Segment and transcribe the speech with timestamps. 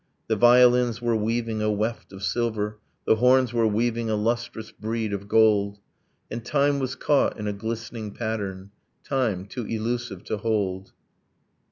[0.29, 5.13] The violins were weaving a weft of silver, The horns were weaving a lustrous brede
[5.13, 5.77] of gold,
[6.31, 8.71] And time was caught in a glistening pattern,
[9.03, 10.93] Time, too elusive to hold